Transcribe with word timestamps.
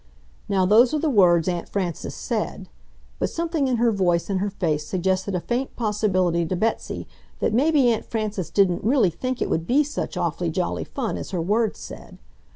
Now 0.49 0.65
those 0.65 0.95
are 0.95 0.99
the 0.99 1.11
words 1.11 1.47
Aunt 1.47 1.69
Frances 1.69 2.15
said, 2.15 2.69
but 3.19 3.29
something 3.29 3.67
in 3.67 3.75
her 3.75 3.91
voice 3.91 4.31
and 4.31 4.39
her 4.39 4.49
face 4.49 4.83
suggested 4.87 5.35
a 5.35 5.39
faint 5.39 5.75
possibility 5.75 6.43
to 6.43 6.55
Betsy 6.55 7.07
that 7.37 7.53
maybe 7.53 7.87
Aunt 7.93 8.05
Frances 8.05 8.49
didn't 8.49 8.83
really 8.83 9.11
think 9.11 9.43
it 9.43 9.49
would 9.51 9.67
be 9.67 9.83
such 9.83 10.17
awfully 10.17 10.49
jolly 10.49 10.85
fun 10.85 11.17
as 11.19 11.29
her 11.29 11.41
words 11.41 11.77
said. 11.77 12.17